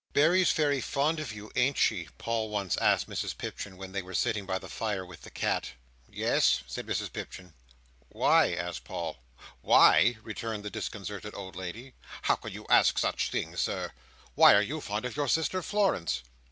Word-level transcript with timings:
"Berry's 0.13 0.51
very 0.51 0.81
fond 0.81 1.19
of 1.19 1.31
you, 1.31 1.51
ain't 1.55 1.77
she?" 1.77 2.09
Paul 2.17 2.49
once 2.49 2.75
asked 2.77 3.07
Mrs 3.07 3.37
Pipchin 3.37 3.77
when 3.77 3.91
they 3.91 4.01
were 4.01 4.15
sitting 4.15 4.47
by 4.47 4.57
the 4.57 4.67
fire 4.67 5.05
with 5.05 5.21
the 5.21 5.29
cat. 5.29 5.73
"Yes," 6.09 6.63
said 6.65 6.87
Mrs 6.87 7.13
Pipchin. 7.13 7.53
"Why?" 8.09 8.51
asked 8.55 8.83
Paul. 8.83 9.17
"Why!" 9.61 10.17
returned 10.23 10.63
the 10.65 10.71
disconcerted 10.71 11.35
old 11.35 11.55
lady. 11.55 11.93
"How 12.23 12.33
can 12.35 12.51
you 12.51 12.65
ask 12.67 12.97
such 12.97 13.29
things, 13.29 13.61
Sir! 13.61 13.91
why 14.33 14.55
are 14.55 14.63
you 14.63 14.81
fond 14.81 15.05
of 15.05 15.15
your 15.15 15.27
sister 15.27 15.61
Florence?" 15.61 16.23